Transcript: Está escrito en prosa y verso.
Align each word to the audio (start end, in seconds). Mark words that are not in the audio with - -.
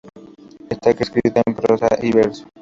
Está 0.71 0.89
escrito 0.89 1.43
en 1.45 1.53
prosa 1.53 1.87
y 2.01 2.11
verso. 2.11 2.47